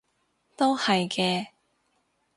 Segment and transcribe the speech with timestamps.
[0.57, 1.49] 都係嘅